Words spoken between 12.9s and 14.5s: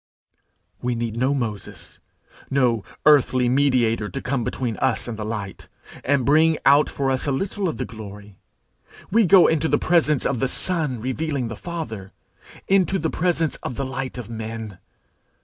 the presence of the Light of